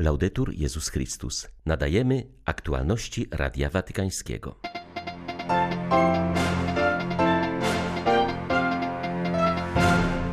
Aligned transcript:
Laudetur 0.00 0.54
Jezus 0.54 0.88
Chrystus. 0.88 1.48
Nadajemy 1.66 2.26
aktualności 2.44 3.26
Radia 3.30 3.70
Watykańskiego. 3.70 4.54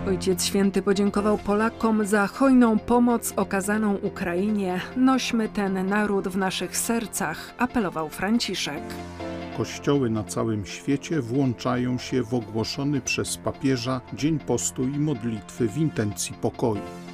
Ojciec 0.08 0.46
Święty 0.46 0.82
podziękował 0.82 1.38
Polakom 1.38 2.06
za 2.06 2.28
hojną 2.28 2.80
pomoc 2.80 3.34
okazaną 3.36 3.96
Ukrainie. 3.96 4.82
Nośmy 4.98 5.50
ten 5.50 5.88
naród 5.88 6.28
w 6.28 6.38
naszych 6.38 6.78
sercach, 6.78 7.54
apelował 7.58 8.10
Franciszek. 8.10 8.84
Kościoły 9.58 10.10
na 10.10 10.24
całym 10.24 10.66
świecie 10.66 11.22
włączają 11.22 11.98
się 11.98 12.24
w 12.24 12.34
ogłoszony 12.34 13.02
przez 13.02 13.38
papieża 13.38 14.02
Dzień 14.14 14.40
Postu 14.40 14.84
i 14.84 15.00
Modlitwy 15.00 15.68
w 15.68 15.78
intencji 15.78 16.36
pokoju. 16.42 17.05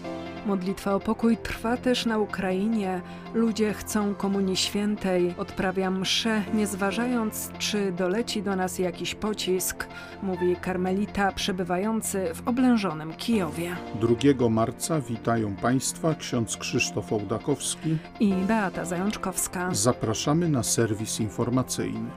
Modlitwa 0.46 0.96
o 0.96 1.00
pokój 1.00 1.38
trwa 1.38 1.78
też 1.78 2.06
na 2.06 2.18
Ukrainie. 2.18 3.02
Ludzie 3.34 3.74
chcą 3.74 4.16
Komunii 4.16 4.58
Świętej. 4.58 5.34
Odprawiam 5.38 6.00
mszę, 6.00 6.44
nie 6.54 6.68
zważając, 6.68 7.52
czy 7.60 7.92
doleci 7.92 8.44
do 8.44 8.56
nas 8.56 8.80
jakiś 8.80 9.16
pocisk, 9.16 9.88
mówi 10.24 10.56
karmelita 10.56 11.32
przebywający 11.32 12.32
w 12.36 12.48
oblężonym 12.48 13.14
Kijowie. 13.14 13.76
2 14.36 14.50
marca 14.50 15.02
witają 15.02 15.56
Państwa 15.56 16.16
ksiądz 16.16 16.58
Krzysztof 16.58 17.14
Ołdakowski 17.14 17.98
i 18.20 18.34
Beata 18.34 18.86
Zajączkowska. 18.86 19.70
Zapraszamy 19.72 20.50
na 20.50 20.64
serwis 20.64 21.20
informacyjny. 21.20 22.10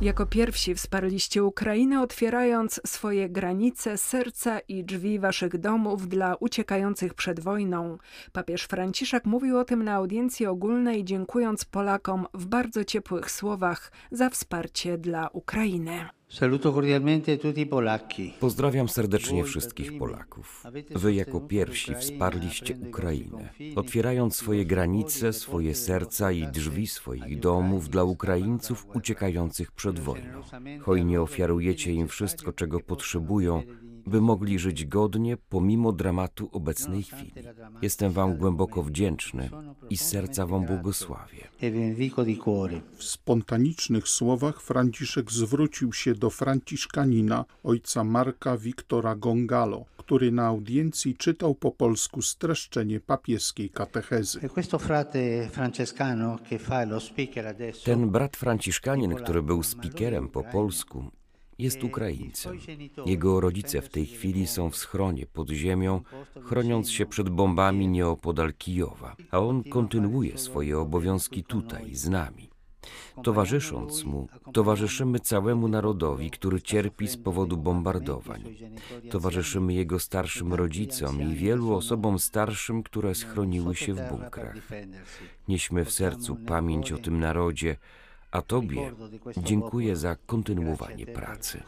Jako 0.00 0.26
pierwsi 0.26 0.74
wsparliście 0.74 1.44
Ukrainę, 1.44 2.02
otwierając 2.02 2.80
swoje 2.86 3.28
granice, 3.28 3.98
serca 3.98 4.58
i 4.58 4.84
drzwi 4.84 5.18
waszych 5.18 5.58
domów 5.58 6.08
dla 6.08 6.34
uciekających 6.34 7.14
przed 7.14 7.40
wojną. 7.40 7.98
Papież 8.32 8.62
Franciszek 8.62 9.24
mówił 9.24 9.58
o 9.58 9.64
tym 9.64 9.82
na 9.82 9.94
audiencji 9.94 10.46
ogólnej, 10.46 11.04
dziękując 11.04 11.64
Polakom 11.64 12.26
w 12.34 12.46
bardzo 12.46 12.84
ciepłych 12.84 13.30
słowach 13.30 13.92
za 14.10 14.30
wsparcie 14.30 14.98
dla 14.98 15.28
Ukrainy. 15.28 16.19
Pozdrawiam 18.40 18.88
serdecznie 18.88 19.44
wszystkich 19.44 19.98
Polaków. 19.98 20.64
Wy 20.90 21.14
jako 21.14 21.40
pierwsi 21.40 21.94
wsparliście 21.94 22.76
Ukrainę, 22.88 23.48
otwierając 23.76 24.36
swoje 24.36 24.64
granice, 24.64 25.32
swoje 25.32 25.74
serca 25.74 26.32
i 26.32 26.46
drzwi 26.46 26.86
swoich 26.86 27.40
domów 27.40 27.88
dla 27.88 28.04
Ukraińców 28.04 28.86
uciekających 28.94 29.72
przed 29.72 29.98
wojną. 29.98 30.42
Hojnie 30.80 31.20
ofiarujecie 31.20 31.92
im 31.92 32.08
wszystko, 32.08 32.52
czego 32.52 32.80
potrzebują, 32.80 33.62
by 34.10 34.20
mogli 34.20 34.58
żyć 34.58 34.84
godnie 34.84 35.36
pomimo 35.36 35.92
dramatu 35.92 36.48
obecnej 36.52 37.02
chwili. 37.02 37.32
Jestem 37.82 38.12
Wam 38.12 38.36
głęboko 38.36 38.82
wdzięczny 38.82 39.50
i 39.90 39.96
z 39.96 40.00
serca 40.00 40.46
Wam 40.46 40.66
błogosławię. 40.66 41.48
W 42.96 43.04
spontanicznych 43.04 44.08
słowach 44.08 44.62
Franciszek 44.62 45.32
zwrócił 45.32 45.92
się 45.92 46.14
do 46.14 46.30
Franciszkanina, 46.30 47.44
ojca 47.64 48.04
Marka 48.04 48.56
Wiktora 48.56 49.16
Gongalo, 49.16 49.84
który 49.96 50.32
na 50.32 50.46
audiencji 50.46 51.14
czytał 51.16 51.54
po 51.54 51.70
polsku 51.70 52.22
streszczenie 52.22 53.00
papieskiej 53.00 53.70
katechezy. 53.70 54.40
Ten 57.84 58.10
brat 58.10 58.36
franciszkanin, 58.36 59.14
który 59.14 59.42
był 59.42 59.62
speakerem 59.62 60.28
po 60.28 60.42
polsku, 60.44 61.04
jest 61.60 61.84
Ukraińcem. 61.84 62.58
Jego 63.06 63.40
rodzice 63.40 63.82
w 63.82 63.88
tej 63.88 64.06
chwili 64.06 64.46
są 64.46 64.70
w 64.70 64.76
schronie 64.76 65.26
pod 65.26 65.50
ziemią, 65.50 66.00
chroniąc 66.44 66.90
się 66.90 67.06
przed 67.06 67.28
bombami 67.28 67.88
nieopodal 67.88 68.52
Kijowa, 68.54 69.16
a 69.30 69.38
on 69.38 69.64
kontynuuje 69.64 70.38
swoje 70.38 70.78
obowiązki 70.78 71.44
tutaj, 71.44 71.94
z 71.94 72.08
nami. 72.08 72.50
Towarzysząc 73.22 74.04
mu, 74.04 74.28
towarzyszymy 74.52 75.20
całemu 75.20 75.68
narodowi, 75.68 76.30
który 76.30 76.62
cierpi 76.62 77.08
z 77.08 77.16
powodu 77.16 77.56
bombardowań. 77.56 78.44
Towarzyszymy 79.10 79.74
jego 79.74 79.98
starszym 79.98 80.54
rodzicom 80.54 81.22
i 81.22 81.34
wielu 81.34 81.74
osobom 81.74 82.18
starszym, 82.18 82.82
które 82.82 83.14
schroniły 83.14 83.74
się 83.74 83.94
w 83.94 84.08
bunkrach. 84.08 84.56
Nieśmy 85.48 85.84
w 85.84 85.92
sercu 85.92 86.36
pamięć 86.36 86.92
o 86.92 86.98
tym 86.98 87.20
narodzie, 87.20 87.76
a 88.30 88.42
Tobie 88.42 88.92
dziękuję 89.36 89.96
za 89.96 90.16
kontynuowanie 90.26 91.06
pracy. 91.06 91.62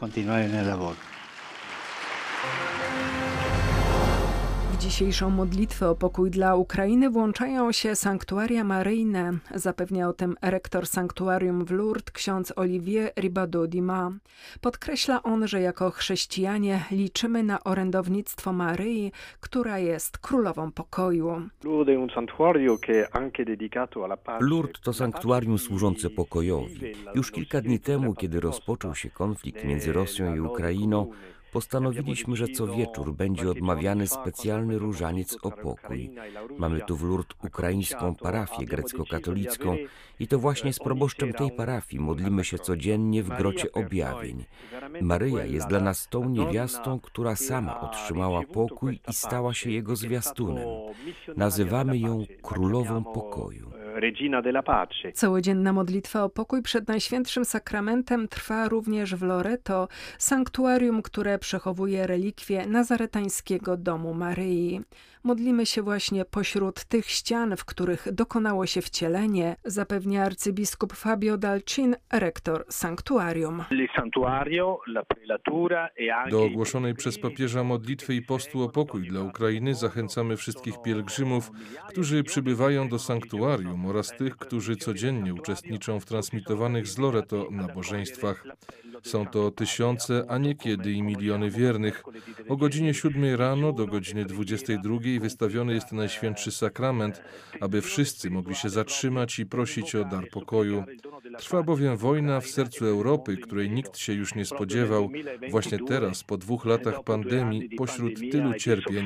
W 4.83 4.85
dzisiejszą 4.85 5.29
modlitwę 5.29 5.89
o 5.89 5.95
pokój 5.95 6.31
dla 6.31 6.55
Ukrainy 6.55 7.09
włączają 7.09 7.71
się 7.71 7.95
sanktuaria 7.95 8.63
maryjne. 8.63 9.31
Zapewnia 9.55 10.09
o 10.09 10.13
tym 10.13 10.35
rektor 10.41 10.87
sanktuarium 10.87 11.65
w 11.65 11.71
Lourdes 11.71 12.11
ksiądz 12.13 12.53
Olivier 12.55 13.11
Ribadodima. 13.17 14.11
Podkreśla 14.61 15.23
on, 15.23 15.47
że 15.47 15.61
jako 15.61 15.91
chrześcijanie 15.91 16.83
liczymy 16.91 17.43
na 17.43 17.63
orędownictwo 17.63 18.53
Maryi, 18.53 19.11
która 19.39 19.79
jest 19.79 20.17
królową 20.17 20.71
pokoju. 20.71 21.41
Lourdes 24.39 24.81
to 24.81 24.93
sanktuarium 24.93 25.57
służące 25.57 26.09
pokojowi. 26.09 26.93
Już 27.15 27.31
kilka 27.31 27.61
dni 27.61 27.79
temu, 27.79 28.13
kiedy 28.13 28.39
rozpoczął 28.39 28.95
się 28.95 29.09
konflikt 29.09 29.63
między 29.63 29.93
Rosją 29.93 30.35
i 30.35 30.39
Ukrainą, 30.39 31.11
Postanowiliśmy, 31.53 32.35
że 32.35 32.47
co 32.47 32.67
wieczór 32.67 33.13
będzie 33.13 33.51
odmawiany 33.51 34.07
specjalny 34.07 34.79
różaniec 34.79 35.37
o 35.41 35.51
pokój. 35.51 36.11
Mamy 36.57 36.81
tu 36.81 36.97
w 36.97 37.03
Lourdes 37.03 37.37
ukraińską 37.43 38.15
parafię 38.15 38.65
grecko-katolicką 38.65 39.77
i 40.19 40.27
to 40.27 40.39
właśnie 40.39 40.73
z 40.73 40.79
proboszczem 40.79 41.33
tej 41.33 41.51
parafii 41.51 42.03
modlimy 42.03 42.43
się 42.43 42.59
codziennie 42.59 43.23
w 43.23 43.29
grocie 43.29 43.71
objawień. 43.71 44.45
Maryja 45.01 45.45
jest 45.45 45.67
dla 45.67 45.79
nas 45.79 46.07
tą 46.07 46.29
niewiastą, 46.29 46.99
która 46.99 47.35
sama 47.35 47.81
otrzymała 47.81 48.43
pokój 48.43 48.99
i 49.09 49.13
stała 49.13 49.53
się 49.53 49.71
jego 49.71 49.95
zwiastunem. 49.95 50.67
Nazywamy 51.37 51.97
ją 51.97 52.25
Królową 52.41 53.03
Pokoju. 53.03 53.72
Regina 53.95 54.41
della 54.41 54.63
Pace. 54.63 55.11
Całodzienna 55.11 55.73
modlitwa 55.73 56.23
o 56.23 56.29
pokój 56.29 56.61
przed 56.61 56.87
Najświętszym 56.87 57.45
Sakramentem 57.45 58.27
trwa 58.27 58.69
również 58.69 59.15
w 59.15 59.21
Loreto, 59.21 59.87
sanktuarium, 60.17 61.01
które 61.01 61.39
przechowuje 61.39 62.07
relikwie 62.07 62.65
nazaretańskiego 62.65 63.77
domu 63.77 64.13
Maryi. 64.13 64.81
Modlimy 65.25 65.65
się 65.65 65.81
właśnie 65.81 66.25
pośród 66.25 66.85
tych 66.85 67.05
ścian, 67.05 67.57
w 67.57 67.65
których 67.65 68.07
dokonało 68.11 68.65
się 68.65 68.81
wcielenie, 68.81 69.55
zapewnia 69.65 70.23
arcybiskup 70.23 70.93
Fabio 70.93 71.37
Dalcin, 71.37 71.95
rektor 72.13 72.65
sanktuarium. 72.69 73.63
Do 76.29 76.43
ogłoszonej 76.43 76.93
przez 76.93 77.19
papieża 77.19 77.63
modlitwy 77.63 78.15
i 78.15 78.21
postu 78.21 78.63
o 78.63 78.69
pokój 78.69 79.07
dla 79.07 79.21
Ukrainy 79.21 79.75
zachęcamy 79.75 80.37
wszystkich 80.37 80.81
pielgrzymów, 80.81 81.51
którzy 81.89 82.23
przybywają 82.23 82.89
do 82.89 82.99
sanktuarium 82.99 83.85
oraz 83.85 84.17
tych, 84.17 84.37
którzy 84.37 84.75
codziennie 84.75 85.33
uczestniczą 85.33 85.99
w 85.99 86.05
transmitowanych 86.05 86.87
z 86.87 86.97
Loreto 86.97 87.47
nabożeństwach. 87.51 88.45
Są 89.03 89.25
to 89.25 89.51
tysiące, 89.51 90.25
a 90.27 90.37
niekiedy 90.37 90.91
i 90.91 91.03
miliony 91.03 91.49
wiernych. 91.49 92.03
O 92.49 92.57
godzinie 92.57 92.93
7 92.93 93.35
rano 93.35 93.71
do 93.71 93.85
godziny 93.85 94.25
22 94.25 94.97
wystawiony 95.19 95.73
jest 95.73 95.91
Najświętszy 95.91 96.51
Sakrament, 96.51 97.21
aby 97.61 97.81
wszyscy 97.81 98.29
mogli 98.29 98.55
się 98.55 98.69
zatrzymać 98.69 99.39
i 99.39 99.45
prosić 99.45 99.95
o 99.95 100.05
dar 100.05 100.29
pokoju. 100.29 100.83
Trwa 101.37 101.63
bowiem 101.63 101.97
wojna 101.97 102.39
w 102.39 102.47
sercu 102.47 102.85
Europy, 102.85 103.37
której 103.37 103.71
nikt 103.71 103.97
się 103.97 104.13
już 104.13 104.35
nie 104.35 104.45
spodziewał, 104.45 105.09
właśnie 105.49 105.79
teraz, 105.87 106.23
po 106.23 106.37
dwóch 106.37 106.65
latach 106.65 107.03
pandemii, 107.03 107.69
pośród 107.69 108.31
tylu 108.31 108.53
cierpień. 108.53 109.05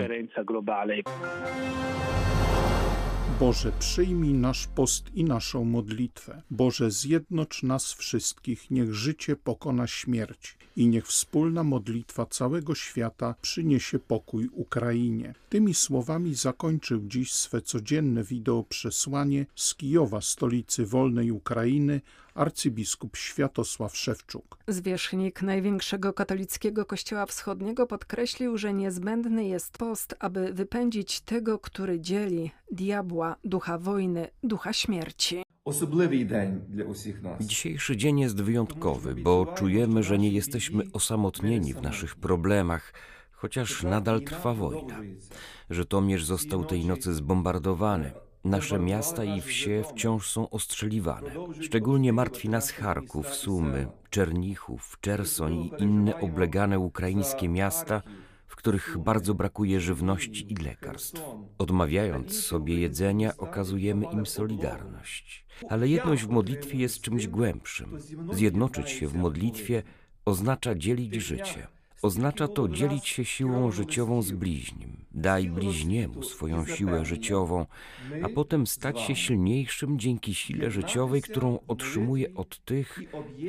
Boże, 3.39 3.71
przyjmij 3.79 4.33
nasz 4.33 4.67
post 4.67 5.15
i 5.15 5.23
naszą 5.23 5.65
modlitwę. 5.65 6.41
Boże, 6.51 6.91
zjednocz 6.91 7.63
nas 7.63 7.93
wszystkich, 7.93 8.71
niech 8.71 8.93
życie 8.93 9.35
pokona 9.35 9.87
śmierć 9.87 10.57
i 10.75 10.87
niech 10.87 11.07
wspólna 11.07 11.63
modlitwa 11.63 12.25
całego 12.25 12.75
świata 12.75 13.35
przyniesie 13.41 13.99
pokój 13.99 14.49
Ukrainie. 14.53 15.33
Tymi 15.49 15.73
słowami 15.73 16.35
zakończył 16.35 17.01
dziś 17.07 17.33
swe 17.33 17.61
codzienne 17.61 18.23
wideo 18.23 18.63
przesłanie 18.63 19.45
z 19.55 19.75
Kijowa, 19.75 20.21
stolicy 20.21 20.85
wolnej 20.85 21.31
Ukrainy, 21.31 22.01
arcybiskup 22.37 23.17
Światosław 23.17 23.97
Szewczuk. 23.97 24.57
Zwierzchnik 24.67 25.41
największego 25.41 26.13
katolickiego 26.13 26.85
kościoła 26.85 27.25
wschodniego 27.25 27.87
podkreślił, 27.87 28.57
że 28.57 28.73
niezbędny 28.73 29.47
jest 29.47 29.77
post, 29.77 30.15
aby 30.19 30.53
wypędzić 30.53 31.21
tego, 31.21 31.59
który 31.59 31.99
dzieli 31.99 32.51
diabła, 32.71 33.35
ducha 33.43 33.77
wojny, 33.77 34.27
ducha 34.43 34.73
śmierci. 34.73 35.43
Dzisiejszy 37.39 37.97
dzień 37.97 38.19
jest 38.19 38.41
wyjątkowy, 38.41 39.15
bo 39.15 39.45
czujemy, 39.45 40.03
że 40.03 40.17
nie 40.17 40.29
jesteśmy 40.29 40.83
osamotnieni 40.93 41.73
w 41.73 41.81
naszych 41.81 42.15
problemach, 42.15 42.93
chociaż 43.31 43.83
nadal 43.83 44.21
trwa 44.21 44.53
wojna. 44.53 45.01
Żytomierz 45.69 46.25
został 46.25 46.65
tej 46.65 46.85
nocy 46.85 47.13
zbombardowany. 47.13 48.11
Nasze 48.47 48.79
miasta 48.79 49.23
i 49.23 49.41
wsie 49.41 49.83
wciąż 49.89 50.29
są 50.29 50.49
ostrzeliwane. 50.49 51.31
Szczególnie 51.61 52.13
martwi 52.13 52.49
nas 52.49 52.71
Charków, 52.71 53.33
Sumy, 53.33 53.87
Czernichów, 54.09 54.97
Czersoń 55.01 55.55
i 55.55 55.71
inne 55.83 56.21
oblegane 56.21 56.79
ukraińskie 56.79 57.49
miasta, 57.49 58.01
w 58.47 58.55
których 58.55 58.97
bardzo 58.97 59.33
brakuje 59.33 59.81
żywności 59.81 60.53
i 60.53 60.55
lekarstw. 60.55 61.21
Odmawiając 61.57 62.45
sobie 62.45 62.79
jedzenia, 62.79 63.37
okazujemy 63.37 64.05
im 64.05 64.25
solidarność. 64.25 65.45
Ale 65.69 65.87
jedność 65.87 66.23
w 66.23 66.29
modlitwie 66.29 66.77
jest 66.77 67.01
czymś 67.01 67.27
głębszym. 67.27 67.97
Zjednoczyć 68.31 68.89
się 68.89 69.07
w 69.07 69.15
modlitwie 69.15 69.83
oznacza 70.25 70.75
dzielić 70.75 71.15
życie. 71.15 71.67
Oznacza 72.01 72.47
to 72.47 72.67
dzielić 72.67 73.07
się 73.07 73.25
siłą 73.25 73.71
życiową 73.71 74.21
z 74.21 74.31
bliźnim. 74.31 75.05
Daj 75.11 75.49
bliźniemu 75.49 76.23
swoją 76.23 76.65
siłę 76.65 77.05
życiową, 77.05 77.65
a 78.23 78.29
potem 78.29 78.67
stać 78.67 79.01
się 79.01 79.15
silniejszym 79.15 79.99
dzięki 79.99 80.35
sile 80.35 80.71
życiowej, 80.71 81.21
którą 81.21 81.59
otrzymuję 81.67 82.33
od 82.35 82.65
tych, 82.65 82.99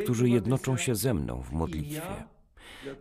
którzy 0.04 0.28
jednoczą 0.28 0.76
się 0.76 0.94
ze 0.94 1.14
mną 1.14 1.42
w 1.42 1.52
modlitwie. 1.52 2.24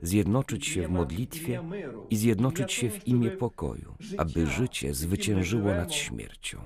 Zjednoczyć 0.01 0.65
się 0.65 0.87
w 0.87 0.89
modlitwie 0.89 1.63
i 2.09 2.17
zjednoczyć 2.17 2.73
się 2.73 2.89
w 2.89 3.07
imię 3.07 3.31
pokoju, 3.31 3.95
aby 4.17 4.47
życie 4.47 4.93
zwyciężyło 4.93 5.73
nad 5.73 5.93
śmiercią 5.93 6.61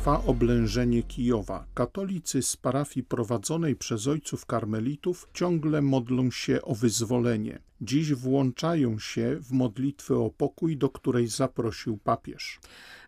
trwa 0.00 0.24
oblężenie 0.24 1.02
Kijowa. 1.02 1.66
Katolicy 1.74 2.42
z 2.42 2.56
parafii 2.56 3.04
prowadzonej 3.04 3.76
przez 3.76 4.06
ojców 4.06 4.46
karmelitów 4.46 5.28
ciągle 5.34 5.82
modlą 5.82 6.30
się 6.30 6.62
o 6.62 6.74
wyzwolenie 6.74 7.58
dziś 7.80 8.14
włączają 8.14 8.98
się 8.98 9.36
w 9.40 9.52
modlitwę 9.52 10.14
o 10.14 10.30
pokój, 10.30 10.76
do 10.76 10.90
której 10.90 11.26
zaprosił 11.26 11.98
papież. 11.98 12.60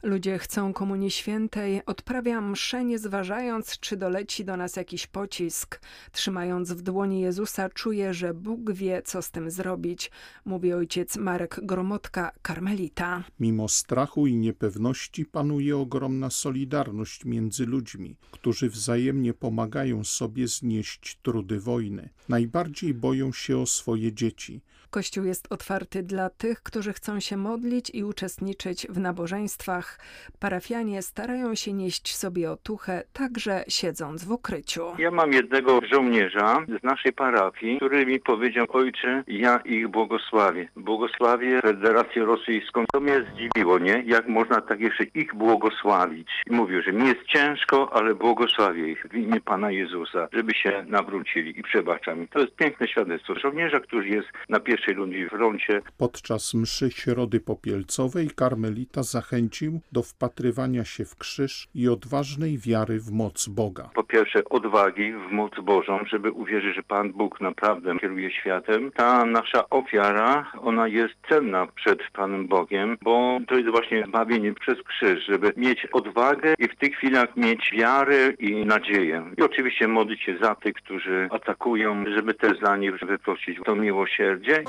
Ludzie 0.02 0.38
chcą 0.38 0.72
Komunii 0.72 1.10
Świętej, 1.10 1.82
odprawiam 1.86 2.50
mszę 2.50 2.84
nie 2.84 2.98
zważając, 2.98 3.78
czy 3.80 3.96
doleci 3.96 4.44
do 4.44 4.56
nas 4.56 4.76
jakiś 4.76 5.06
pocisk. 5.06 5.80
Trzymając 6.12 6.72
w 6.72 6.82
dłoni 6.82 7.20
Jezusa, 7.20 7.68
czuję, 7.68 8.14
że 8.14 8.34
Bóg 8.34 8.72
wie, 8.72 9.02
co 9.02 9.22
z 9.22 9.30
tym 9.30 9.50
zrobić, 9.50 10.10
mówi 10.44 10.72
ojciec 10.72 11.16
Marek 11.16 11.60
Gromotka, 11.62 12.32
karmelita. 12.42 13.24
Mimo 13.40 13.68
strachu 13.68 14.26
i 14.26 14.36
niepewności 14.36 15.24
panuje 15.24 15.76
ogromna 15.76 16.30
solidarność 16.30 17.24
między 17.24 17.66
ludźmi, 17.66 18.16
którzy 18.30 18.70
wzajemnie 18.70 19.34
pomagają 19.34 20.04
sobie 20.04 20.48
znieść 20.48 21.18
trudy 21.22 21.60
wojny. 21.60 22.08
Najbardziej 22.28 22.94
boją 22.94 23.32
się 23.32 23.58
o 23.58 23.66
swoje 23.66 24.12
dzieci. 24.12 24.60
Kościół 24.92 25.24
jest 25.24 25.52
otwarty 25.52 26.02
dla 26.02 26.30
tych, 26.30 26.62
którzy 26.62 26.92
chcą 26.92 27.20
się 27.20 27.36
modlić 27.36 27.90
i 27.94 28.04
uczestniczyć 28.04 28.86
w 28.90 28.98
nabożeństwach. 28.98 29.98
Parafianie 30.40 31.02
starają 31.02 31.54
się 31.54 31.72
nieść 31.72 32.16
sobie 32.16 32.50
otuchę, 32.50 33.02
także 33.12 33.64
siedząc 33.68 34.24
w 34.24 34.32
ukryciu. 34.32 34.82
Ja 34.98 35.10
mam 35.10 35.32
jednego 35.32 35.80
żołnierza 35.92 36.58
z 36.80 36.82
naszej 36.82 37.12
parafii, 37.12 37.76
który 37.76 38.06
mi 38.06 38.20
powiedział, 38.20 38.66
ojcze, 38.68 39.24
ja 39.26 39.58
ich 39.64 39.88
błogosławię. 39.88 40.68
Błogosławię 40.76 41.60
Federację 41.60 42.24
Rosyjską. 42.24 42.84
To 42.92 43.00
mnie 43.00 43.24
zdziwiło, 43.32 43.78
nie? 43.78 44.02
Jak 44.06 44.28
można 44.28 44.60
tak 44.60 44.80
jeszcze 44.80 45.04
ich 45.04 45.34
błogosławić? 45.34 46.28
I 46.46 46.52
mówił, 46.52 46.82
że 46.82 46.92
mi 46.92 47.06
jest 47.06 47.24
ciężko, 47.24 47.92
ale 47.92 48.14
błogosławię 48.14 48.88
ich 48.88 49.06
w 49.10 49.14
imię 49.14 49.40
Pana 49.40 49.70
Jezusa, 49.70 50.28
żeby 50.32 50.54
się 50.54 50.84
nawrócili 50.88 51.58
i 51.58 51.62
przebacza 51.62 52.14
mi. 52.14 52.28
To 52.28 52.38
jest 52.38 52.56
piękne 52.56 52.88
świadectwo 52.88 53.34
żołnierza, 53.34 53.80
który 53.80 54.08
jest 54.08 54.28
na 54.48 54.60
pierwszym 54.60 54.81
pierwszej 54.86 54.94
ludzi 54.94 55.26
w 55.26 55.30
froncie. 55.30 55.82
Podczas 55.98 56.54
mszy 56.54 56.90
Środy 56.90 57.40
Popielcowej 57.40 58.28
karmelita 58.36 59.02
zachęcił 59.02 59.80
do 59.92 60.02
wpatrywania 60.02 60.84
się 60.84 61.04
w 61.04 61.16
krzyż 61.16 61.68
i 61.74 61.88
odważnej 61.88 62.58
wiary 62.58 63.00
w 63.00 63.12
moc 63.12 63.48
Boga. 63.48 63.90
Po 63.94 64.04
pierwsze 64.04 64.44
odwagi 64.44 65.12
w 65.12 65.32
moc 65.32 65.52
Bożą, 65.62 65.98
żeby 66.06 66.30
uwierzyć, 66.30 66.74
że 66.74 66.82
Pan 66.82 67.12
Bóg 67.12 67.40
naprawdę 67.40 67.98
kieruje 67.98 68.30
światem. 68.30 68.90
Ta 68.92 69.24
nasza 69.24 69.70
ofiara, 69.70 70.52
ona 70.62 70.88
jest 70.88 71.14
cenna 71.28 71.66
przed 71.66 71.98
Panem 72.12 72.48
Bogiem, 72.48 72.98
bo 73.02 73.38
to 73.48 73.54
jest 73.54 73.70
właśnie 73.70 74.04
zbawienie 74.08 74.54
przez 74.54 74.82
krzyż, 74.82 75.26
żeby 75.26 75.52
mieć 75.56 75.86
odwagę 75.92 76.54
i 76.58 76.68
w 76.68 76.76
tych 76.76 76.96
chwilach 76.96 77.36
mieć 77.36 77.70
wiarę 77.78 78.32
i 78.38 78.66
nadzieję. 78.66 79.24
I 79.38 79.42
oczywiście 79.42 79.88
modlić 79.88 80.22
się 80.22 80.38
za 80.42 80.54
tych, 80.54 80.74
którzy 80.74 81.28
atakują, 81.30 82.04
żeby 82.16 82.34
też 82.34 82.58
za 82.62 82.76
nich 82.76 82.98
wyprosić 82.98 83.58
to 83.64 83.76
miłosierdzie. 83.76 84.64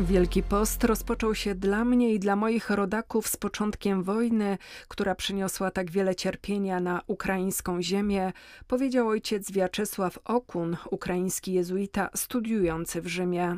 Wielki 0.00 0.42
Post 0.42 0.84
rozpoczął 0.84 1.34
się 1.34 1.54
dla 1.54 1.84
mnie 1.84 2.14
i 2.14 2.18
dla 2.18 2.36
moich 2.36 2.70
rodaków 2.70 3.28
z 3.28 3.36
początkiem 3.36 4.02
wojny, 4.02 4.58
która 4.88 5.14
przyniosła 5.14 5.70
tak 5.70 5.90
wiele 5.90 6.14
cierpienia 6.14 6.80
na 6.80 7.02
ukraińską 7.06 7.82
ziemię, 7.82 8.32
powiedział 8.66 9.08
ojciec 9.08 9.52
Wiaczesław 9.52 10.18
Okun, 10.24 10.76
ukraiński 10.90 11.52
jezuita 11.52 12.10
studiujący 12.14 13.02
w 13.02 13.06
Rzymie. 13.06 13.56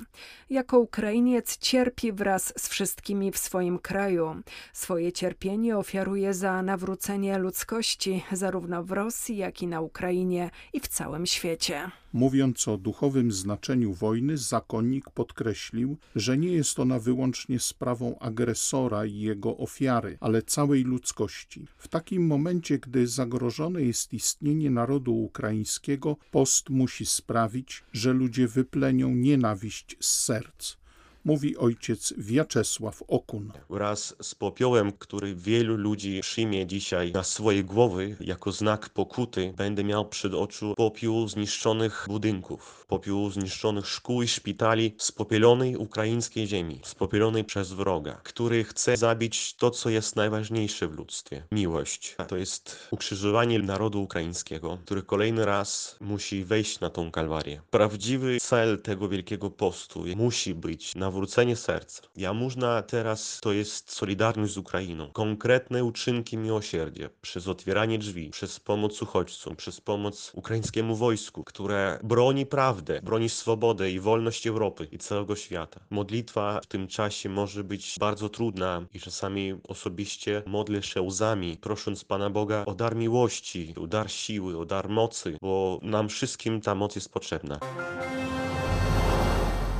Jako 0.51 0.79
Ukrainiec 0.79 1.59
cierpi 1.59 2.13
wraz 2.13 2.53
z 2.57 2.69
wszystkimi 2.69 3.33
w 3.33 3.39
swoim 3.39 3.79
kraju. 3.79 4.37
Swoje 4.73 5.13
cierpienie 5.13 5.77
ofiaruje 5.79 6.35
za 6.35 6.63
nawrócenie 6.63 7.39
ludzkości, 7.39 8.25
zarówno 8.33 8.85
w 8.85 8.93
Rosji, 8.93 9.37
jak 9.37 9.63
i 9.63 9.67
na 9.67 9.81
Ukrainie 9.81 10.51
i 10.73 10.81
w 10.81 10.89
całym 10.89 11.27
świecie. 11.27 11.91
Mówiąc 12.13 12.69
o 12.69 12.77
duchowym 12.77 13.33
znaczeniu 13.33 13.95
wojny, 13.95 14.39
zakonnik 14.39 15.11
podkreślił, 15.11 15.97
że 16.17 16.39
nie 16.39 16.53
jest 16.53 16.79
ona 16.79 16.99
wyłącznie 16.99 17.61
sprawą 17.61 18.19
agresora 18.19 19.07
i 19.07 19.19
jego 19.19 19.57
ofiary, 19.57 20.19
ale 20.21 20.43
całej 20.43 20.85
ludzkości. 20.85 21.67
W 21.77 21.89
takim 21.89 22.27
momencie, 22.27 22.79
gdy 22.79 23.07
zagrożone 23.07 23.83
jest 23.83 24.13
istnienie 24.13 24.71
narodu 24.71 25.15
ukraińskiego, 25.15 26.17
post 26.31 26.71
musi 26.71 27.07
sprawić, 27.07 27.85
że 27.93 28.13
ludzie 28.13 28.49
wyplenią 28.49 29.15
nienawiść 29.15 29.97
z 30.01 30.21
serc 30.21 30.80
mówi 31.25 31.57
ojciec 31.57 32.15
Wiaczesław 32.19 33.03
Okun. 33.09 33.53
Wraz 33.71 34.17
z 34.23 34.35
popiołem, 34.35 34.93
który 34.93 35.35
wielu 35.35 35.77
ludzi 35.77 36.21
przyjmie 36.23 36.67
dzisiaj 36.67 37.13
na 37.13 37.23
swoje 37.23 37.65
głowy 37.65 38.17
jako 38.21 38.53
znak 38.53 38.89
pokuty, 38.89 39.53
będę 39.57 39.85
miał 39.85 40.09
przed 40.09 40.35
oczu 40.35 40.75
popiół 40.77 41.29
zniszczonych 41.29 42.05
budynków, 42.09 42.85
popiół 42.89 43.31
zniszczonych 43.31 43.89
szkół 43.89 44.23
i 44.23 44.29
szpitali, 44.29 44.95
spopielonej 44.99 45.77
ukraińskiej 45.77 46.47
ziemi, 46.47 46.81
spopielonej 46.85 47.45
przez 47.45 47.73
wroga, 47.73 48.21
który 48.23 48.65
chce 48.65 48.97
zabić 48.97 49.55
to, 49.55 49.71
co 49.71 49.91
jest 49.91 50.17
najważniejsze 50.17 50.89
w 50.89 50.93
ludztwie 50.93 51.43
miłość. 51.53 52.17
To 52.29 52.37
jest 52.37 52.89
ukrzyżowanie 52.91 53.59
narodu 53.59 54.03
ukraińskiego, 54.03 54.79
który 54.85 55.03
kolejny 55.03 55.45
raz 55.45 55.97
musi 56.01 56.45
wejść 56.45 56.81
na 56.81 56.91
tą 56.91 57.11
kalwarię. 57.11 57.61
Prawdziwy 57.71 58.39
cel 58.41 58.83
tego 58.83 59.09
wielkiego 59.09 59.51
postu 59.51 60.05
musi 60.17 60.55
być 60.55 60.95
na 60.95 61.10
nawrócenie 61.11 61.57
serca. 61.57 62.03
Jałmużna 62.17 62.83
teraz 62.83 63.39
to 63.43 63.53
jest 63.53 63.93
solidarność 63.93 64.53
z 64.53 64.59
Ukrainą. 64.59 65.11
Konkretne 65.13 65.85
uczynki 65.85 66.37
miłosierdzia 66.37 67.09
przez 67.23 67.49
otwieranie 67.49 67.99
drzwi, 67.99 68.31
przez 68.31 68.61
pomoc 68.61 69.03
uchodźcom, 69.03 69.57
przez 69.57 69.81
pomoc 69.81 70.33
ukraińskiemu 70.35 70.97
wojsku, 70.97 71.45
które 71.45 71.99
broni 72.03 72.47
prawdę, 72.47 73.01
broni 73.03 73.29
swobodę 73.29 73.91
i 73.91 74.01
wolność 74.01 74.47
Europy 74.47 74.89
i 74.93 74.99
całego 74.99 75.37
świata. 75.37 75.81
Modlitwa 75.91 76.61
w 76.63 76.67
tym 76.67 76.89
czasie 76.89 77.29
może 77.29 77.65
być 77.65 77.97
bardzo 78.01 78.29
trudna 78.29 78.83
i 78.95 79.01
czasami 79.01 79.55
osobiście 79.69 80.43
modlę 80.47 80.83
się 80.83 81.03
łzami, 81.03 81.57
prosząc 81.61 82.05
Pana 82.05 82.31
Boga 82.31 82.65
o 82.67 82.75
dar 82.75 82.97
miłości, 82.97 83.75
o 83.83 83.87
dar 83.87 84.11
siły, 84.11 84.59
o 84.59 84.65
dar 84.65 84.89
mocy, 84.89 85.37
bo 85.43 85.81
nam 85.83 86.09
wszystkim 86.09 86.61
ta 86.61 86.75
moc 86.75 86.95
jest 86.95 87.13
potrzebna. 87.13 87.61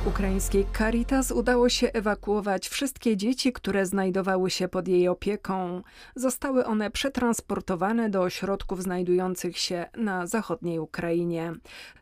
Ukraińskiej 0.05 0.65
Caritas 0.77 1.31
udało 1.31 1.69
się 1.69 1.93
ewakuować 1.93 2.69
wszystkie 2.69 3.17
dzieci, 3.17 3.53
które 3.53 3.85
znajdowały 3.85 4.49
się 4.49 4.67
pod 4.67 4.87
jej 4.87 5.07
opieką. 5.07 5.81
Zostały 6.15 6.65
one 6.65 6.91
przetransportowane 6.91 8.09
do 8.09 8.21
ośrodków 8.21 8.83
znajdujących 8.83 9.57
się 9.57 9.85
na 9.97 10.27
zachodniej 10.27 10.79
Ukrainie. 10.79 11.53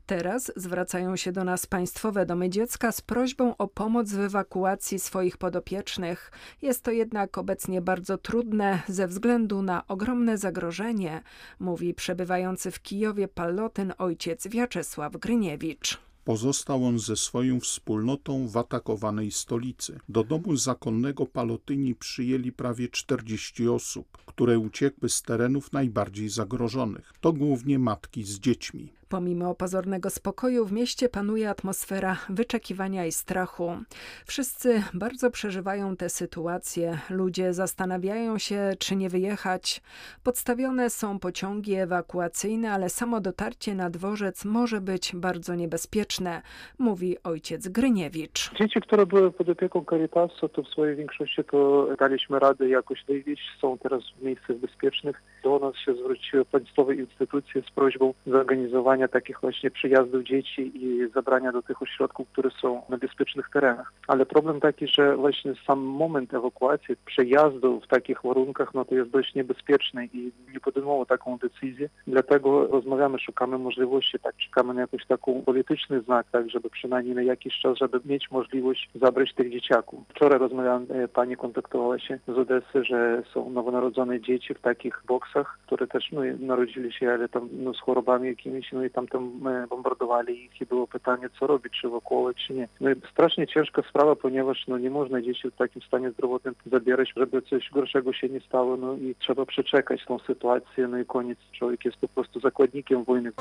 Teraz 0.06 0.52
zwracają 0.56 1.16
się 1.16 1.32
do 1.32 1.44
nas 1.44 1.66
państwowe 1.66 2.26
domy 2.26 2.50
dziecka 2.50 2.92
z 2.92 3.02
prośbą 3.02 3.58
o 3.58 3.68
pomoc 3.68 4.10
w 4.12 4.20
ewakuacji 4.20 5.00
swoich 5.00 5.38
podopiecznych. 5.38 6.32
Jest 6.62 6.84
to 6.84 6.92
jednak 6.92 7.38
obecnie 7.38 7.82
bardzo 7.82 8.18
trudne 8.18 8.82
ze 8.88 9.08
względu 9.08 9.62
na 9.62 9.88
ogromne 9.88 10.38
zagrożenie, 10.38 11.22
mówi 11.60 11.94
przebywający 11.94 12.72
w 12.72 12.82
Kijowie 12.82 13.28
Pallotyn 13.28 13.94
ojciec 13.98 14.48
Wiaczesław 14.48 15.18
Gryniewicz. 15.18 16.09
Pozostał 16.24 16.86
on 16.86 17.00
ze 17.00 17.16
swoją 17.16 17.60
wspólnotą 17.60 18.48
w 18.48 18.58
atakowanej 18.58 19.32
stolicy. 19.32 20.00
Do 20.10 20.24
domu 20.24 20.56
zakonnego 20.56 21.26
Palotyni 21.26 21.96
przyjęli 21.96 22.52
prawie 22.52 22.88
40 22.88 23.70
osób, 23.70 24.18
które 24.26 24.60
uciekły 24.60 25.10
z 25.10 25.22
terenów 25.22 25.74
najbardziej 25.74 26.30
zagrożonych. 26.30 27.14
To 27.22 27.34
głównie 27.34 27.80
matki 27.80 28.24
z 28.24 28.40
dziećmi. 28.40 28.99
Pomimo 29.10 29.56
pozornego 29.56 30.10
spokoju 30.10 30.66
w 30.66 30.72
mieście 30.72 31.10
panuje 31.10 31.50
atmosfera 31.50 32.18
wyczekiwania 32.30 33.06
i 33.06 33.12
strachu. 33.12 33.78
Wszyscy 34.26 34.84
bardzo 34.94 35.32
przeżywają 35.32 35.96
tę 35.96 36.10
sytuację. 36.10 37.00
Ludzie 37.10 37.54
zastanawiają 37.54 38.38
się, 38.38 38.72
czy 38.80 38.96
nie 38.96 39.10
wyjechać. 39.10 39.82
Podstawione 40.24 40.90
są 40.90 41.20
pociągi 41.20 41.74
ewakuacyjne, 41.74 42.72
ale 42.72 42.90
samo 42.90 43.22
dotarcie 43.22 43.76
na 43.76 43.90
dworzec 43.90 44.46
może 44.46 44.82
być 44.82 45.16
bardzo 45.16 45.56
niebezpieczne, 45.56 46.42
mówi 46.80 47.18
ojciec 47.24 47.68
Gryniewicz. 47.68 48.52
Dzieci, 48.56 48.82
które 48.82 49.06
były 49.06 49.32
pod 49.32 49.50
opieką 49.50 49.86
Caritasu, 49.90 50.50
to 50.50 50.64
w 50.64 50.68
swojej 50.68 50.96
większości 50.96 51.44
to 51.52 51.88
daliśmy 52.00 52.40
radę 52.40 52.70
jakoś 52.70 53.06
wywieźć. 53.06 53.44
Są 53.62 53.78
teraz 53.78 54.04
w 54.20 54.24
miejscach 54.24 54.58
bezpiecznych. 54.58 55.22
Do 55.44 55.60
nas 55.60 55.76
się 55.76 55.96
zwróciły 55.96 56.46
państwowe 56.46 56.96
instytucje 56.96 57.62
z 57.62 57.72
prośbą 57.72 58.14
zorganizowania 58.28 58.99
takich 59.08 59.42
właśnie 59.42 59.72
przyjazdów 59.72 60.24
dzieci 60.24 60.72
i 60.76 61.10
zabrania 61.14 61.52
do 61.52 61.62
tych 61.62 61.82
ośrodków, 61.82 62.28
które 62.30 62.50
są 62.62 62.82
na 62.90 62.98
bezpiecznych 62.98 63.50
terenach. 63.54 63.94
Ale 64.08 64.26
problem 64.26 64.60
taki, 64.60 64.88
że 64.88 65.16
właśnie 65.16 65.54
sam 65.68 65.80
moment 65.80 66.34
ewakuacji, 66.34 66.96
przejazdu 67.06 67.80
w 67.80 67.88
takich 67.88 68.22
warunkach, 68.24 68.74
no 68.74 68.86
to 68.86 68.96
jest 68.96 69.10
dość 69.10 69.36
niebezpieczny 69.36 70.10
i 70.14 70.32
nie 70.54 70.60
podejmowało 70.60 71.06
taką 71.06 71.38
decyzję. 71.38 71.90
Dlatego 72.08 72.68
rozmawiamy, 72.68 73.20
szukamy 73.20 73.58
możliwości, 73.58 74.20
tak, 74.20 74.36
czekamy 74.38 74.74
na 74.74 74.82
jakiś 74.82 75.06
taki 75.06 75.32
polityczny 75.46 76.02
znak, 76.02 76.28
tak, 76.32 76.50
żeby 76.50 76.70
przynajmniej 76.70 77.16
na 77.16 77.22
jakiś 77.22 77.60
czas, 77.60 77.78
żeby 77.78 78.00
mieć 78.06 78.32
możliwość 78.32 78.90
zabrać 78.96 79.34
tych 79.34 79.52
dzieciaków. 79.52 80.00
Wczoraj 80.10 80.40
rozmawiałam, 80.40 80.86
e, 80.90 81.08
pani 81.08 81.38
kontaktowała 81.38 82.00
się 82.00 82.20
z 82.28 82.38
Odessy, 82.38 82.84
że 82.84 83.24
są 83.34 83.50
nowonarodzone 83.50 84.22
dzieci 84.22 84.54
w 84.54 84.62
takich 84.62 85.04
boksach, 85.08 85.60
które 85.66 85.88
też 85.88 86.12
no, 86.12 86.22
narodzili 86.40 86.94
się, 86.94 87.12
ale 87.12 87.30
tam 87.30 87.50
no, 87.52 87.74
z 87.74 87.80
chorobami 87.80 88.28
jakimiś, 88.28 88.72
no 88.72 88.84
i 88.90 88.92
tam 88.92 89.08
tam 89.08 89.48
e, 89.48 89.68
bombardowali 89.68 90.46
ich 90.46 90.62
i 90.62 90.66
było 90.66 90.88
pytanie, 90.88 91.30
co 91.40 91.48
robić, 91.48 91.74
czy 91.82 91.88
ewakuować, 91.88 92.38
czy 92.48 92.54
nie. 92.54 92.68
No 92.82 92.90
strasznie 93.12 93.48
ciężka 93.48 93.82
sprawa, 93.90 94.16
ponieważ 94.16 94.68
no, 94.68 94.78
nie 94.78 94.90
można 94.90 95.22
dzieci 95.22 95.52
w 95.52 95.56
takim 95.56 95.82
stanie 95.82 96.12
zdrowotnym 96.12 96.56
zabierać, 96.66 97.14
żeby 97.18 97.42
coś 97.42 97.70
gorszego 97.72 98.14
się 98.14 98.30
nie 98.30 98.40
stało, 98.40 98.78
no 98.78 98.94
i 98.94 99.16
trzeba 99.20 99.46
przeczekać 99.46 100.06
tą 100.06 100.20
sytuację, 100.20 100.88
no 100.88 100.98
i 100.98 101.06
koniec. 101.06 101.40
Człowiek 101.52 101.86
jest 101.86 101.98
po 101.98 102.08
prostu 102.08 102.40
zakładnikiem 102.40 103.04
wojny. 103.04 103.32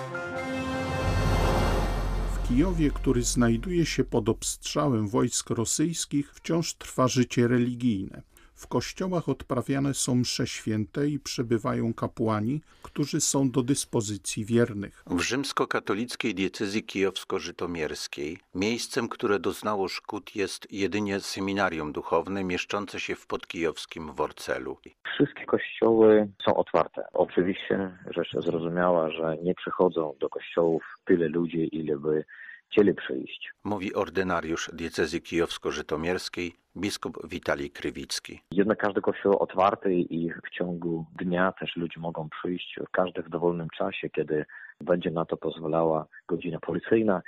W 2.32 2.48
Kijowie, 2.48 2.90
który 2.90 3.22
znajduje 3.22 3.86
się 3.86 4.04
pod 4.04 4.28
obstrzałem 4.28 5.08
wojsk 5.08 5.50
rosyjskich, 5.50 6.34
wciąż 6.34 6.74
trwa 6.74 7.08
życie 7.08 7.48
religijne. 7.48 8.22
W 8.58 8.66
kościołach 8.66 9.28
odprawiane 9.28 9.94
są 9.94 10.14
msze 10.14 10.46
święte 10.46 11.08
i 11.08 11.18
przebywają 11.18 11.94
kapłani, 11.94 12.60
którzy 12.82 13.20
są 13.20 13.50
do 13.50 13.62
dyspozycji 13.62 14.44
wiernych. 14.44 15.02
W 15.06 15.20
rzymskokatolickiej 15.20 16.34
diecezji 16.34 16.82
kijowsko-żytomierskiej 16.82 18.38
miejscem, 18.54 19.08
które 19.08 19.38
doznało 19.38 19.88
szkód 19.88 20.36
jest 20.36 20.72
jedynie 20.72 21.20
seminarium 21.20 21.92
duchowne 21.92 22.44
mieszczące 22.44 23.00
się 23.00 23.14
w 23.14 23.26
podkijowskim 23.26 24.12
Worcelu. 24.12 24.78
Wszystkie 25.14 25.46
kościoły 25.46 26.28
są 26.44 26.56
otwarte. 26.56 27.04
Oczywiście 27.12 27.98
rzecz 28.10 28.32
zrozumiała, 28.32 29.10
że 29.10 29.36
nie 29.42 29.54
przychodzą 29.54 30.14
do 30.20 30.28
kościołów 30.28 30.82
tyle 31.04 31.28
ludzi, 31.28 31.68
ile 31.72 31.98
by 31.98 32.24
chcieli 32.70 32.94
przyjść. 32.94 33.50
Mówi 33.64 33.94
ordynariusz 33.94 34.70
diecezji 34.72 35.22
kijowsko-żytomierskiej 35.22 36.52
biskup 36.76 37.28
Witalij 37.28 37.70
Krywicki. 37.70 38.40
Jednak 38.52 38.78
każdy 38.78 39.00
kościół 39.00 39.36
otwarty 39.38 39.94
i 39.94 40.30
w 40.30 40.50
ciągu 40.50 41.06
dnia 41.18 41.52
też 41.52 41.76
ludzie 41.76 42.00
mogą 42.00 42.28
przyjść, 42.28 42.80
każdy 42.92 43.22
w 43.22 43.28
dowolnym 43.28 43.68
czasie, 43.78 44.10
kiedy 44.10 44.44
będzie 44.80 45.10
na 45.10 45.24
to 45.24 45.36
pozwalała 45.36 46.06
godzina 46.28 46.60
policyjna 46.60 47.22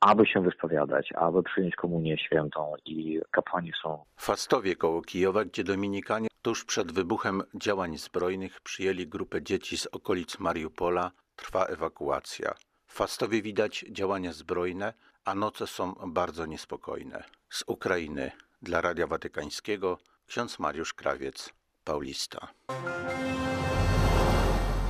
aby 0.00 0.26
się 0.26 0.42
wyspowiadać, 0.42 1.12
aby 1.12 1.42
przyjąć 1.42 1.76
komunię 1.76 2.18
świętą 2.18 2.72
i 2.84 3.20
kapłani 3.30 3.72
są. 3.82 4.04
W 4.16 4.24
Fastowie 4.24 4.76
koło 4.76 5.02
Kijowa, 5.02 5.44
gdzie 5.44 5.64
Dominikanie 5.64 6.28
tuż 6.42 6.64
przed 6.64 6.92
wybuchem 6.92 7.42
działań 7.54 7.98
zbrojnych 7.98 8.60
przyjęli 8.60 9.06
grupę 9.06 9.42
dzieci 9.42 9.76
z 9.78 9.86
okolic 9.86 10.38
Mariupola, 10.38 11.10
trwa 11.36 11.64
ewakuacja. 11.64 12.54
Fastowie 12.96 13.42
widać 13.42 13.84
działania 13.90 14.32
zbrojne, 14.32 14.94
a 15.24 15.34
noce 15.34 15.66
są 15.66 15.94
bardzo 16.06 16.46
niespokojne. 16.46 17.24
Z 17.50 17.64
Ukrainy 17.66 18.32
dla 18.62 18.80
Radia 18.80 19.06
Watykańskiego 19.06 19.98
ksiądz 20.26 20.58
Mariusz 20.58 20.94
Krawiec, 20.94 21.50
Paulista. 21.84 22.48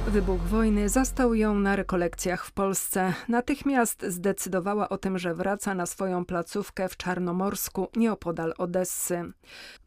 Wybuch 0.07 0.41
wojny 0.41 0.89
zastał 0.89 1.35
ją 1.35 1.55
na 1.55 1.77
rekolekcjach 1.77 2.45
w 2.45 2.53
Polsce. 2.53 3.13
Natychmiast 3.29 4.03
zdecydowała 4.03 4.89
o 4.89 4.99
tym, 4.99 5.19
że 5.19 5.35
wraca 5.35 5.75
na 5.75 5.87
swoją 5.87 6.25
placówkę 6.25 6.89
w 6.89 6.97
Czarnomorsku, 6.97 7.89
nieopodal 7.97 8.55
Odessy. 8.59 9.33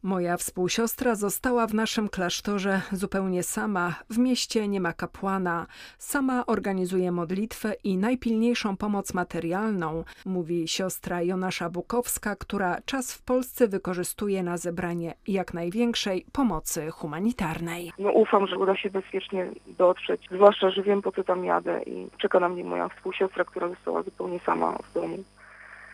Moja 0.02 0.36
współsiostra 0.36 1.14
została 1.14 1.66
w 1.66 1.74
naszym 1.74 2.08
klasztorze 2.08 2.80
zupełnie 2.92 3.42
sama. 3.42 3.94
W 4.10 4.18
mieście 4.18 4.68
nie 4.68 4.80
ma 4.80 4.92
kapłana. 4.92 5.66
Sama 5.98 6.46
organizuje 6.46 7.12
modlitwę 7.12 7.72
i 7.84 7.96
najpilniejszą 7.96 8.76
pomoc 8.76 9.14
materialną, 9.14 10.04
mówi 10.26 10.68
siostra 10.68 11.22
Jonasza 11.22 11.70
Bukowska, 11.70 12.36
która 12.36 12.76
czas 12.84 13.14
w 13.14 13.22
Polsce 13.22 13.68
wykorzystuje 13.68 14.42
na 14.42 14.56
zebranie 14.56 15.14
jak 15.28 15.54
największej 15.54 16.26
pomocy 16.32 16.90
humanitarnej. 16.90 17.92
No, 17.98 18.10
ufam, 18.12 18.46
że 18.46 18.58
uda 18.58 18.76
się 18.76 18.90
bezpiecznie 18.90 19.50
dotrzeć 19.66 20.09
Zwłaszcza, 20.30 20.70
że 20.70 20.82
wiem 20.82 21.02
po 21.02 21.12
co 21.12 21.24
tam 21.24 21.44
jadę 21.44 21.82
i 21.82 22.06
czeka 22.18 22.40
na 22.40 22.48
mnie 22.48 22.64
moja 22.64 22.88
współsiostra, 22.88 23.44
która 23.44 23.68
została 23.68 24.02
zupełnie 24.02 24.38
sama 24.38 24.72
w 24.72 24.94
domu. 24.94 25.18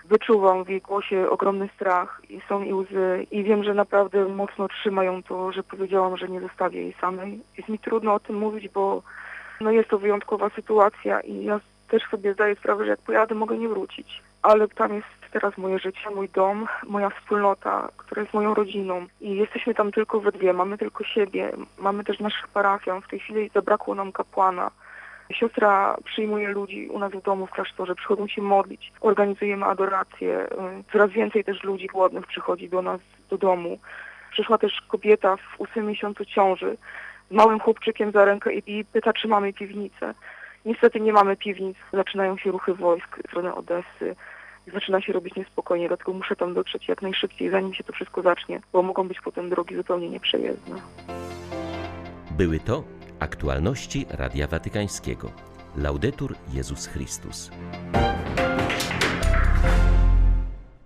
Wyczuwam 0.05 0.65
w 0.65 0.69
jej 0.69 0.81
głosie 0.81 1.31
ogromny 1.31 1.69
strach 1.75 2.23
i 2.29 2.41
są 2.49 2.63
i 2.63 2.73
łzy 2.73 3.27
i 3.31 3.45
wiem, 3.45 3.65
że 3.65 3.75
naprawdę 3.75 4.25
mocno 4.25 4.69
trzymają 4.69 5.23
to, 5.23 5.53
że 5.53 5.63
powiedziałam, 5.63 6.17
że 6.17 6.29
nie 6.29 6.41
zostawię 6.41 6.83
jej 6.83 6.95
samej. 7.01 7.41
Jest 7.57 7.69
mi 7.69 7.79
trudno 7.79 8.15
o 8.15 8.21
tym 8.21 8.37
mówić, 8.37 8.69
bo 8.69 9.03
no 9.61 9.71
jest 9.71 9.89
to 9.89 9.99
wyjątkowa 9.99 10.51
sytuacja 10.51 11.21
i 11.21 11.45
ja 11.45 11.61
też 11.89 12.03
sobie 12.11 12.35
zdaję 12.35 12.55
sprawę, 12.55 12.85
że 12.85 12.91
jak 12.91 13.01
pojadę 13.01 13.35
mogę 13.35 13.59
nie 13.59 13.69
wrócić. 13.69 14.23
Ale 14.47 14.69
tam 14.69 14.95
jest 14.95 15.07
teraz 15.33 15.59
moje 15.59 15.79
życie, 15.79 16.11
mój 16.15 16.29
dom, 16.29 16.67
moja 16.87 17.11
wspólnota, 17.11 17.89
która 17.97 18.23
jest 18.23 18.35
moją 18.35 18.55
rodziną. 18.55 19.07
I 19.21 19.37
jesteśmy 19.37 19.75
tam 19.75 19.93
tylko 19.93 20.21
we 20.21 20.33
dwie, 20.33 20.53
mamy 20.53 20.79
tylko 20.79 21.05
siebie, 21.05 21.53
mamy 21.79 22.05
też 22.05 22.21
naszych 22.21 22.49
parafian, 22.49 23.03
w 23.03 23.09
tej 23.09 23.21
chwili 23.21 23.51
zabrakło 23.55 23.95
nam 23.95 24.13
kapłana. 24.13 24.71
Siostra 25.31 25.97
przyjmuje 26.05 26.49
ludzi 26.49 26.89
u 26.89 26.99
nas 26.99 27.13
w 27.13 27.23
domu 27.23 27.47
w 27.47 27.51
klasztorze, 27.51 27.95
przychodzą 27.95 28.29
się 28.29 28.43
modlić, 28.43 28.93
organizujemy 29.01 29.65
adorację, 29.67 30.47
coraz 30.93 31.11
więcej 31.11 31.45
też 31.45 31.63
ludzi 31.63 31.87
głodnych 31.87 32.27
przychodzi 32.27 32.69
do 32.69 32.83
nas 32.83 33.01
do 33.31 33.39
domu. 33.39 33.79
Przyszła 34.31 34.59
też 34.59 34.81
kobieta 34.89 35.37
w 35.37 35.61
ósmym 35.61 35.87
miesiącu 35.87 36.25
ciąży 36.25 36.77
z 37.31 37.35
małym 37.35 37.61
chłopczykiem 37.61 38.13
za 38.13 38.25
rękę 38.25 38.53
i, 38.55 38.85
pyta, 38.85 39.13
czy 39.13 39.29
mamy 39.29 39.53
piwnicę. 39.53 40.15
Niestety 40.65 41.01
nie 41.01 41.13
mamy 41.13 41.37
piwnic, 41.37 41.77
zaczynają 41.93 42.37
się 42.39 42.51
ruchy 42.51 42.75
wojsk 42.75 43.19
z 43.25 43.29
strony 43.29 43.55
Odessy 43.55 44.17
zaczyna 44.73 45.01
się 45.01 45.13
robić 45.13 45.35
niespokojnie, 45.37 45.89
dlatego 45.89 46.13
muszę 46.13 46.37
tam 46.37 46.55
dotrzeć 46.55 46.89
jak 46.89 47.03
najszybciej, 47.03 47.51
zanim 47.51 47.75
się 47.75 47.85
to 47.85 47.93
wszystko 47.93 48.23
zacznie, 48.23 48.61
bo 48.73 48.83
mogą 48.83 49.09
być 49.09 49.21
potem 49.21 49.51
drogi 49.51 49.77
zupełnie 49.77 50.09
nieprzejezdne. 50.11 50.77
Były 52.31 52.61
to 52.61 52.85
aktualności 53.21 54.07
Radia 54.11 54.47
Watykańskiego. 54.47 55.31
Laudetur 55.77 56.35
Jezus 56.53 56.87
Chrystus. 56.87 57.51